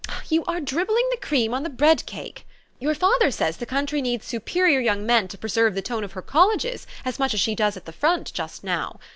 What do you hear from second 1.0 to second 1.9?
the tream on the